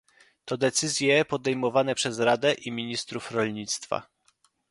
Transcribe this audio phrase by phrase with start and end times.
[0.45, 4.07] To decyzje podejmowane przez Radę i ministrów rolnictwa